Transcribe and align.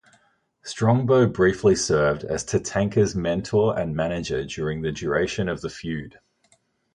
Strongbow 0.63 1.27
briefly 1.27 1.75
served 1.75 2.23
as 2.23 2.43
Tatanka's 2.43 3.15
mentor 3.15 3.77
and 3.77 3.95
manager 3.95 4.43
during 4.45 4.81
the 4.81 4.91
duration 4.91 5.47
of 5.47 5.61
the 5.61 5.69
feud. 5.69 6.19